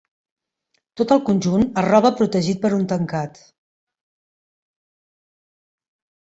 Tot 1.01 1.11
el 1.15 1.19
conjunt 1.27 1.65
es 1.81 1.85
roba 1.87 2.11
protegit 2.21 2.63
per 2.63 2.71
un 2.79 2.87
tancat. 2.95 3.37